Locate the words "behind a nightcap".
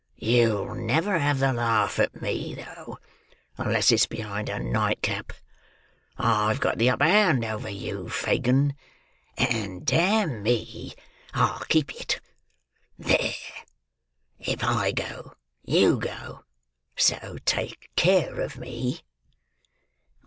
4.07-5.31